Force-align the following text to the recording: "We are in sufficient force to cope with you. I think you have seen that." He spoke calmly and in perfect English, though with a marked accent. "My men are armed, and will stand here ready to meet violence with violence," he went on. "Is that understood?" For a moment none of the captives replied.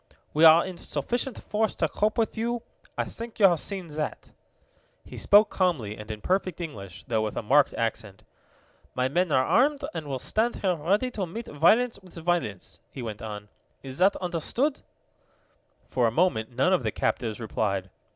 "We 0.33 0.45
are 0.45 0.65
in 0.65 0.79
sufficient 0.79 1.39
force 1.39 1.75
to 1.75 1.87
cope 1.87 2.17
with 2.17 2.35
you. 2.35 2.63
I 2.97 3.03
think 3.05 3.37
you 3.39 3.45
have 3.47 3.59
seen 3.59 3.85
that." 3.89 4.31
He 5.05 5.15
spoke 5.15 5.51
calmly 5.51 5.95
and 5.95 6.09
in 6.09 6.21
perfect 6.21 6.59
English, 6.59 7.03
though 7.05 7.21
with 7.21 7.37
a 7.37 7.43
marked 7.43 7.75
accent. 7.75 8.23
"My 8.95 9.07
men 9.07 9.31
are 9.31 9.45
armed, 9.45 9.83
and 9.93 10.07
will 10.07 10.17
stand 10.17 10.55
here 10.55 10.73
ready 10.75 11.11
to 11.11 11.27
meet 11.27 11.45
violence 11.45 11.99
with 12.01 12.15
violence," 12.15 12.79
he 12.91 13.03
went 13.03 13.21
on. 13.21 13.49
"Is 13.83 13.99
that 13.99 14.15
understood?" 14.15 14.81
For 15.87 16.07
a 16.07 16.11
moment 16.11 16.49
none 16.49 16.73
of 16.73 16.81
the 16.81 16.91
captives 16.91 17.39
replied. 17.39 17.91